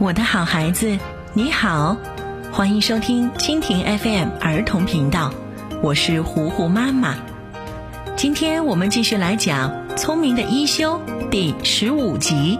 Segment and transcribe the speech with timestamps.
[0.00, 0.98] 我的好孩子，
[1.34, 1.94] 你好，
[2.50, 5.30] 欢迎收听蜻蜓 FM 儿童频道，
[5.82, 7.16] 我是糊糊妈妈。
[8.16, 10.98] 今天我们继续来讲《聪明的一休》
[11.28, 12.58] 第十五集。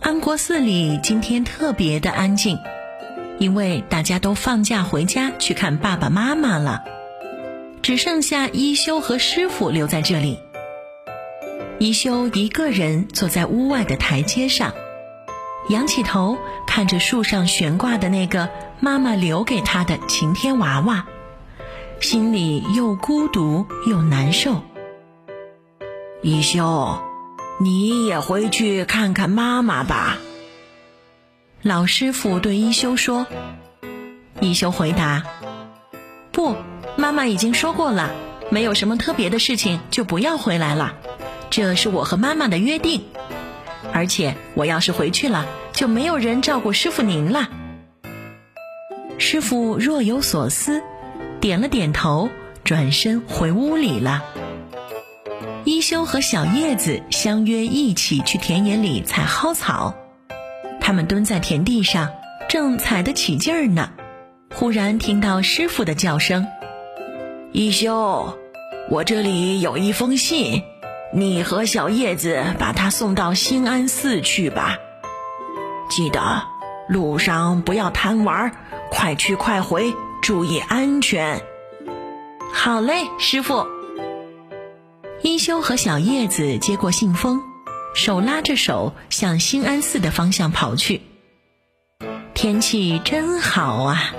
[0.00, 2.58] 安国寺里今天特别的安静，
[3.38, 6.95] 因为大家都放假回家去看爸爸妈妈了。
[7.86, 10.40] 只剩下一休和师傅留在这里。
[11.78, 14.74] 一休一个人坐在屋外的台阶上，
[15.68, 16.36] 仰起头
[16.66, 21.06] 看着树上悬挂的那个妈妈留给他的晴天娃娃，
[22.00, 24.62] 心里又孤独又难受。
[26.22, 27.00] 一休，
[27.60, 30.18] 你也回去看看妈妈吧。
[31.62, 33.28] 老师傅对一休说。
[34.40, 35.22] 一休回答
[36.34, 36.56] ：“不。”
[37.06, 38.10] 妈妈已经说过了，
[38.50, 40.96] 没有什么特别的事情就不要回来了，
[41.50, 43.04] 这是我和妈妈的约定。
[43.92, 47.48] 而且我要是回去了，就没有人照顾师傅您了。
[49.18, 50.82] 师傅若有所思，
[51.40, 52.28] 点了点头，
[52.64, 54.24] 转身回屋里了。
[55.62, 59.94] 一休和小叶子相约一起去田野里采蒿草，
[60.80, 62.10] 他们蹲在田地上，
[62.48, 63.90] 正采得起劲儿呢，
[64.52, 66.44] 忽然听到师傅的叫声。
[67.56, 68.36] 一休，
[68.90, 70.62] 我这里有一封信，
[71.10, 74.76] 你和小叶子把它送到兴安寺去吧。
[75.88, 76.42] 记得
[76.86, 78.52] 路上不要贪玩，
[78.90, 81.40] 快去快回，注意安全。
[82.52, 83.66] 好嘞，师傅。
[85.22, 87.40] 一休和小叶子接过信封，
[87.94, 91.00] 手拉着手向兴安寺的方向跑去。
[92.34, 94.12] 天气真好啊，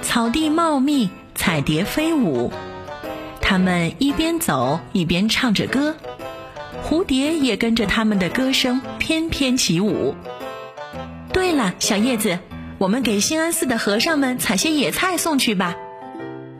[0.00, 2.50] 草地茂密，彩蝶飞舞。
[3.50, 5.96] 他们一边走一边唱着歌，
[6.84, 10.14] 蝴蝶也跟着他们的歌声翩翩起舞。
[11.32, 12.38] 对了，小叶子，
[12.78, 15.74] 我们给兴安寺的和尚们采些野菜送去吧。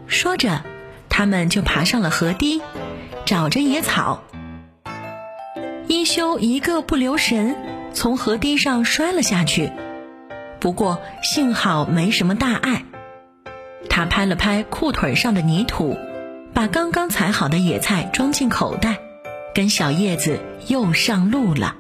[0.09, 0.65] 说着，
[1.09, 2.61] 他们就爬上了河堤，
[3.25, 4.25] 找着野草。
[5.87, 7.55] 一休一个不留神，
[7.95, 9.71] 从河堤上摔了下去，
[10.59, 12.83] 不过幸好没什么大碍。
[13.89, 15.97] 他拍了拍裤腿上的泥土。
[16.53, 18.99] 把刚刚采好的野菜装进口袋，
[19.55, 21.77] 跟小叶子又上路了。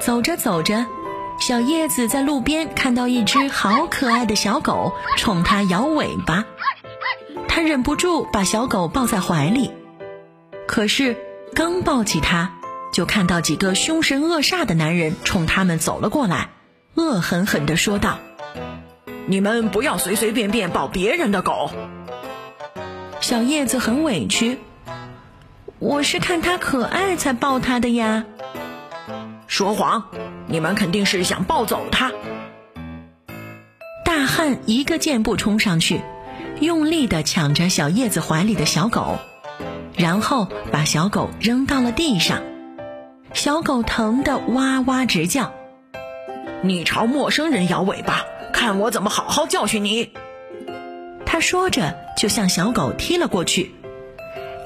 [0.00, 0.86] 走着走着，
[1.40, 6.44] 小叶子在路边看到一只好可爱的小狗，冲它摇尾巴。
[7.48, 9.70] 他忍不住把小狗抱在怀里，
[10.66, 11.16] 可是
[11.54, 12.50] 刚抱起它，
[12.92, 16.50] 就看到几个凶神恶煞的男人冲他们走了过来，
[16.94, 18.18] 恶狠狠地说道
[19.26, 21.70] ：“你们不要随随便便抱别人的狗。”
[23.24, 24.58] 小叶子很委屈，
[25.78, 28.26] 我是看它可爱才抱它的呀。
[29.46, 30.04] 说谎！
[30.46, 32.12] 你们肯定是想抱走它。
[34.04, 36.02] 大汉一个箭步冲上去，
[36.60, 39.16] 用力的抢着小叶子怀里的小狗，
[39.96, 42.42] 然后把小狗扔到了地上。
[43.32, 45.54] 小狗疼得哇哇直叫。
[46.60, 50.12] 你朝陌生人摇尾巴，看我怎么好好教训你！
[51.26, 53.74] 他说着，就向小狗踢了过去。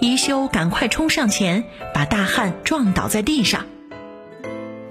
[0.00, 3.66] 一休赶快冲上前，把大汉撞倒在地上。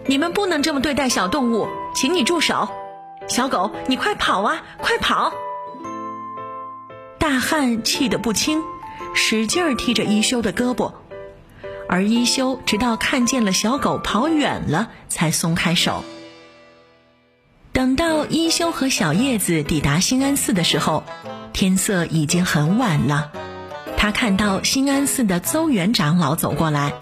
[0.05, 2.67] 你们不能这么对待小动物，请你住手！
[3.27, 5.31] 小狗，你快跑啊，快跑！
[7.17, 8.63] 大汉气得不轻，
[9.13, 10.93] 使劲儿踢着一休的胳膊，
[11.87, 16.03] 而一休直到看见了小狗跑远了，才松开手。
[17.71, 21.03] 等到一休和小叶子抵达兴安寺的时候。
[21.57, 23.31] 天色已经很晚了，
[23.97, 26.93] 他看到兴安寺的邹元长老走过来，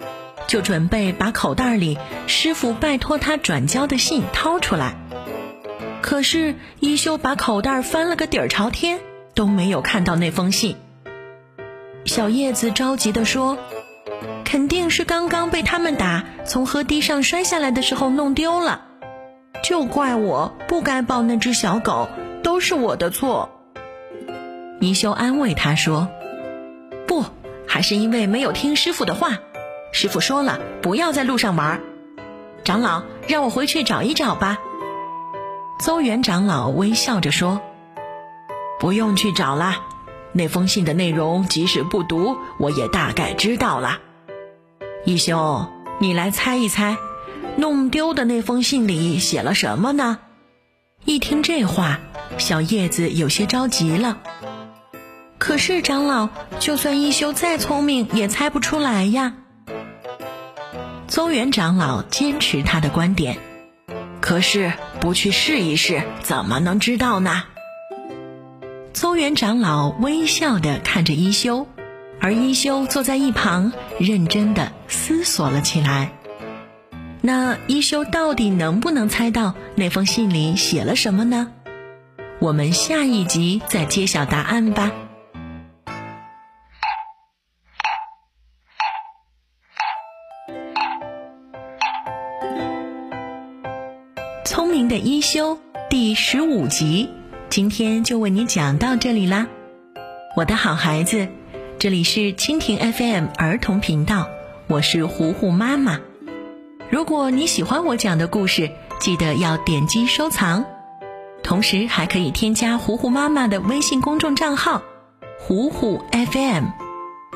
[0.47, 4.95] 就准备把口袋里师傅拜托他转交的信掏出来。
[6.01, 9.01] 可是一休把口袋翻了个底儿朝天，
[9.33, 10.77] 都没有看到那封信。
[12.05, 13.57] 小叶子着急地说
[14.45, 18.83] ：“肯定是刚刚被他们打，从河堤上摔下来的时候弄丢了，
[19.61, 22.07] 就怪我不该抱那只小狗，
[22.41, 23.49] 都是我的错。”
[24.79, 26.07] 一休安慰他说
[27.07, 27.23] ：“不，
[27.67, 29.39] 还是因为没有听师傅的话。
[29.91, 31.81] 师傅说了，不要在路上玩。
[32.63, 34.57] 长老，让我回去找一找吧。”
[35.79, 37.61] 邹元长老微笑着说
[38.79, 39.75] ：“不用去找了，
[40.33, 43.99] 那封信的内容即使不读，我也大概知道了。
[45.05, 45.67] 一休，
[45.99, 46.97] 你来猜一猜，
[47.57, 50.19] 弄丢的那封信里写了什么呢？”
[51.05, 51.99] 一听这话，
[52.37, 54.17] 小叶子有些着急了。
[55.45, 59.33] 可是长老，就算一休再聪明，也猜不出来呀。
[61.07, 63.37] 邹元长老坚持他的观点，
[64.21, 67.43] 可是不去试一试，怎么能知道呢？
[68.91, 71.67] 邹元长老微笑的看着一休，
[72.19, 76.09] 而一休坐在一旁，认真的思索了起来。
[77.21, 81.51] 那一休到底能不能猜到那封信里写了什么呢？
[82.39, 84.91] 我们下一集再揭晓答案吧。
[94.45, 95.57] 聪明的一休
[95.89, 97.09] 第十五集，
[97.49, 99.47] 今天就为你讲到这里啦，
[100.37, 101.27] 我的好孩子，
[101.79, 104.29] 这里是蜻蜓 FM 儿童频道，
[104.67, 105.99] 我是糊糊妈妈。
[106.91, 108.69] 如果你喜欢我讲的故事，
[108.99, 110.63] 记得要点击收藏，
[111.41, 114.83] 同时还可以添加糊糊妈妈的微信公众账号
[115.41, 116.65] “糊糊 FM”。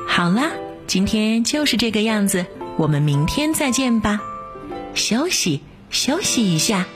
[0.06, 0.52] 好啦，
[0.86, 2.46] 今天就是这个样子，
[2.76, 4.20] 我们明天再见吧，
[4.94, 5.60] 休息
[5.90, 6.86] 休息一下。